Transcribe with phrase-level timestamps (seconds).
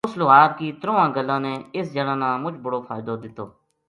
[0.07, 3.45] اُس لوہار کی ترواں گلاں نے اِس جنا نا مچ بڑو فائدو دیتو